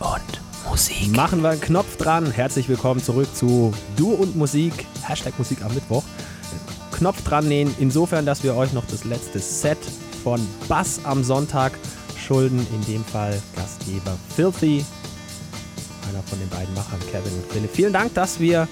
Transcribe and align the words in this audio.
und 0.00 0.68
Musik. 0.68 1.16
Machen 1.16 1.42
wir 1.42 1.50
einen 1.50 1.60
Knopf 1.60 1.96
dran. 1.96 2.30
Herzlich 2.30 2.68
willkommen 2.68 3.02
zurück 3.02 3.34
zu 3.34 3.72
Du 3.96 4.10
und 4.10 4.36
Musik. 4.36 4.86
Hashtag 5.02 5.38
Musik 5.38 5.62
am 5.62 5.74
Mittwoch. 5.74 6.04
Knopf 6.92 7.22
dran 7.22 7.46
nähen, 7.46 7.74
insofern, 7.78 8.26
dass 8.26 8.42
wir 8.42 8.56
euch 8.56 8.72
noch 8.72 8.84
das 8.86 9.04
letzte 9.04 9.38
Set 9.38 9.78
von 10.24 10.40
Bass 10.68 11.00
am 11.04 11.22
Sonntag 11.22 11.72
schulden. 12.16 12.66
In 12.74 12.92
dem 12.92 13.04
Fall 13.04 13.40
Gastgeber 13.56 14.16
Filthy. 14.34 14.84
Einer 16.08 16.22
von 16.22 16.38
den 16.38 16.48
beiden 16.48 16.74
Machern, 16.74 17.00
Kevin 17.10 17.32
und 17.32 17.52
Philipp. 17.52 17.70
Vielen 17.72 17.92
Dank, 17.92 18.14
dass 18.14 18.40
wir 18.40 18.66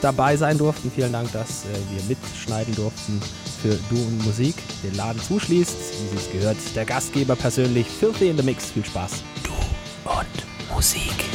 dabei 0.00 0.36
sein 0.36 0.58
durften. 0.58 0.90
Vielen 0.94 1.12
Dank, 1.12 1.30
dass 1.32 1.64
äh, 1.64 1.68
wir 1.92 2.02
mitschneiden 2.08 2.74
durften 2.74 3.20
für 3.62 3.78
Du 3.90 3.96
und 3.96 4.24
Musik. 4.24 4.54
Den 4.82 4.94
Laden 4.96 5.20
zuschließt, 5.20 5.76
wie 6.12 6.16
es 6.16 6.32
gehört, 6.32 6.56
der 6.74 6.84
Gastgeber 6.84 7.36
persönlich. 7.36 7.86
Filthy 7.86 8.28
in 8.30 8.36
the 8.36 8.42
Mix. 8.42 8.70
Viel 8.70 8.84
Spaß. 8.84 9.22
Du 9.42 10.10
und 10.10 10.57
Musik. 10.78 11.27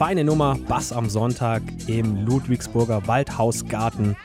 Feine 0.00 0.24
Nummer, 0.24 0.56
Bass 0.66 0.94
am 0.94 1.10
Sonntag 1.10 1.60
im 1.86 2.24
Ludwigsburger 2.24 3.06
Waldhausgarten. 3.06 4.16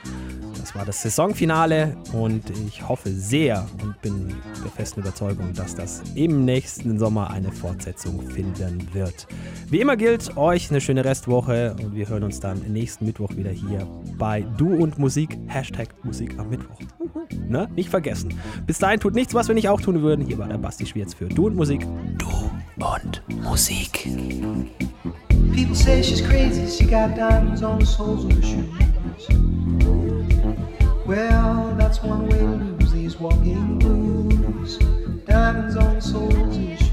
Das 0.58 0.74
war 0.74 0.86
das 0.86 1.02
Saisonfinale 1.02 1.98
und 2.14 2.50
ich 2.66 2.88
hoffe 2.88 3.12
sehr 3.12 3.68
und 3.84 4.02
bin 4.02 4.34
der 4.64 4.72
festen 4.72 5.02
Überzeugung, 5.02 5.52
dass 5.54 5.76
das 5.76 6.02
im 6.16 6.46
nächsten 6.46 6.98
Sommer 6.98 7.30
eine 7.30 7.52
Fortsetzung 7.52 8.22
finden 8.22 8.88
wird. 8.94 9.28
Wie 9.70 9.82
immer 9.82 9.98
gilt 9.98 10.38
euch 10.38 10.70
eine 10.70 10.80
schöne 10.80 11.04
Restwoche 11.04 11.76
und 11.84 11.94
wir 11.94 12.08
hören 12.08 12.24
uns 12.24 12.40
dann 12.40 12.60
nächsten 12.72 13.06
Mittwoch 13.06 13.36
wieder 13.36 13.52
hier 13.52 13.86
bei 14.18 14.46
Du 14.56 14.76
und 14.76 14.98
Musik, 14.98 15.38
Hashtag 15.48 15.90
Musik 16.04 16.40
am 16.40 16.52
Mittwoch. 16.52 16.80
Ne? 17.48 17.68
Nicht 17.76 17.90
vergessen. 17.90 18.40
Bis 18.66 18.80
dahin 18.80 19.00
tut 19.00 19.14
nichts, 19.14 19.34
was 19.34 19.48
wir 19.48 19.56
nicht 19.56 19.68
auch 19.68 19.82
tun 19.82 20.02
würden. 20.02 20.26
Hier 20.26 20.38
war 20.38 20.48
der 20.48 20.58
Basti 20.58 20.86
Schwierz 20.86 21.14
für 21.14 21.26
Du 21.26 21.48
und 21.48 21.56
Musik. 21.56 21.86
Du 22.18 22.50
und 22.78 23.22
Musik. 23.44 24.08
People 25.56 25.74
say 25.74 26.02
she's 26.02 26.20
crazy, 26.20 26.68
she 26.70 26.84
got 26.84 27.16
diamonds 27.16 27.64
on 27.64 27.80
the 27.80 27.86
soles 27.86 28.26
of 28.26 28.34
her 28.34 28.42
shoes. 28.42 28.70
Well, 31.06 31.74
that's 31.78 32.04
one 32.04 32.28
way 32.28 32.40
to 32.40 32.46
lose 32.46 32.92
these 32.92 33.18
walking 33.18 33.80
blues. 33.80 34.78
Diamonds 35.26 35.78
on 35.78 35.96
the 35.96 36.02
soles 36.02 36.36
of 36.36 36.62
your 36.62 36.78
shoes. 36.78 36.92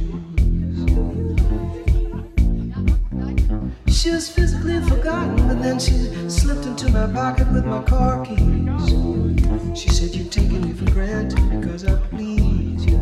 She 3.88 4.10
was 4.10 4.28
physically 4.28 4.80
forgotten, 4.82 5.48
but 5.48 5.60
then 5.60 5.80
she 5.80 6.30
slipped 6.30 6.64
into 6.64 6.88
my 6.90 7.12
pocket 7.12 7.50
with 7.52 7.64
my 7.64 7.82
car 7.82 8.24
keys. 8.24 8.90
She 9.76 9.88
said, 9.88 10.14
You're 10.14 10.30
taking 10.30 10.60
me 10.60 10.72
for 10.72 10.88
granted 10.92 11.60
because 11.60 11.84
I 11.84 11.96
please 12.10 12.86
you. 12.86 12.96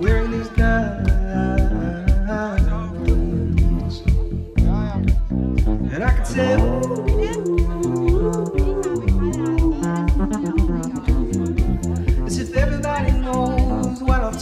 Wearing 0.00 0.32
these 0.32 0.48
diamonds. 0.48 1.01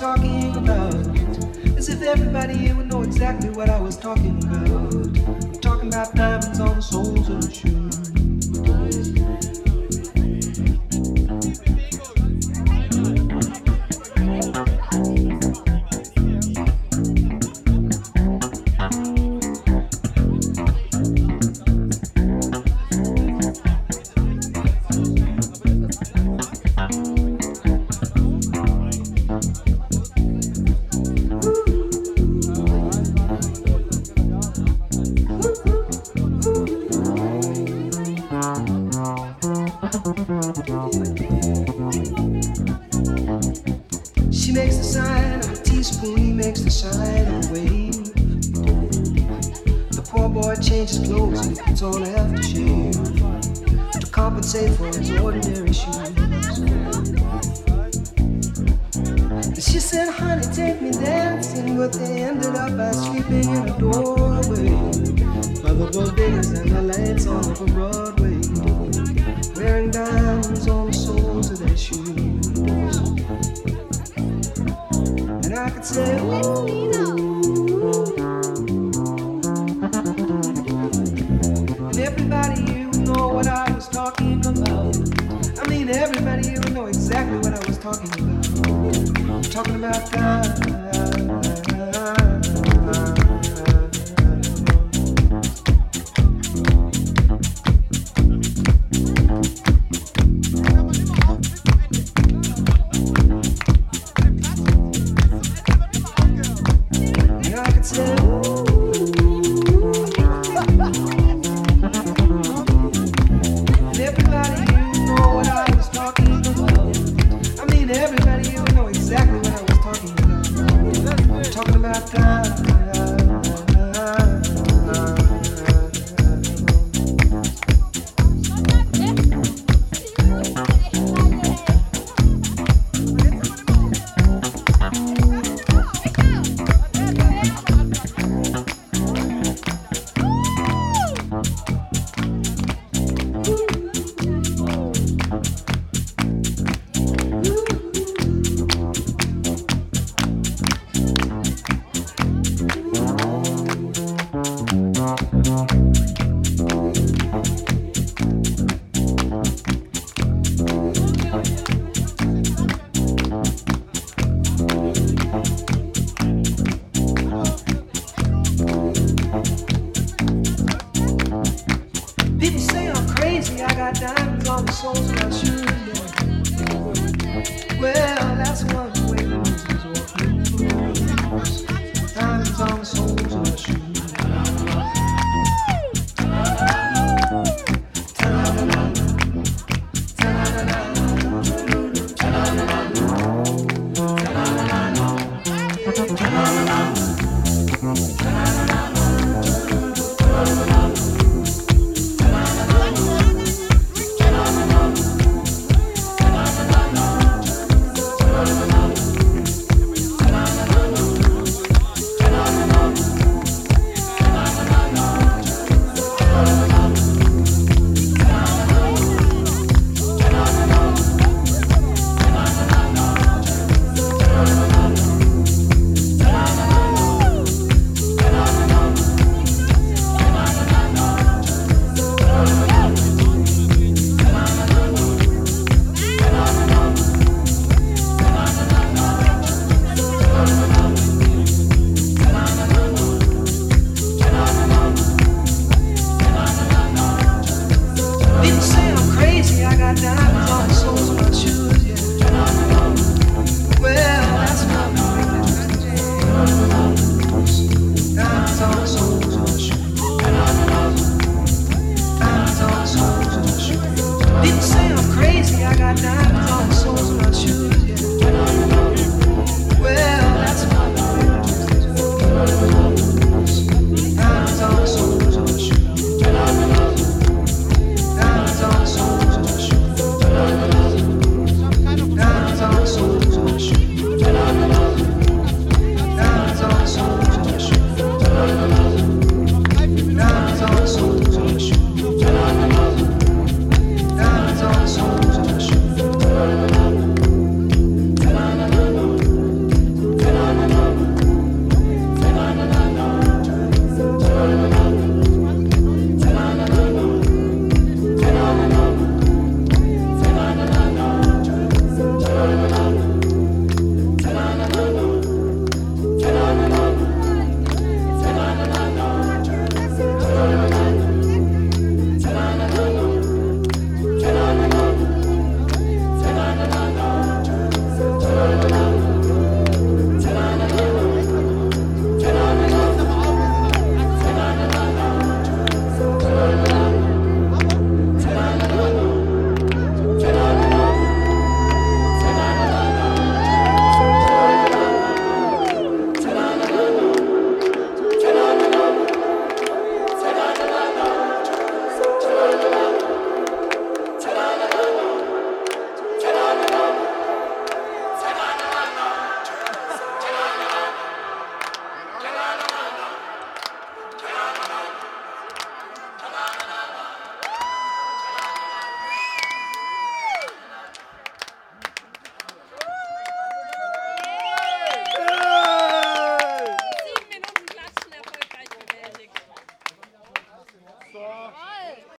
Talking 0.01 0.57
about 0.57 0.95
As 1.77 1.89
if 1.89 2.03
everybody 2.03 2.73
would 2.73 2.87
know 2.87 3.03
exactly 3.03 3.51
what 3.51 3.69
I 3.69 3.81
was 3.81 3.97
Talking 3.97 4.41
about 4.43 5.61
Talking 5.61 5.89
about 5.89 6.15
diamonds 6.15 6.61
on 6.61 6.77
the 6.77 6.81
soles 6.81 7.29
of 7.29 7.53
shoes. 7.53 8.11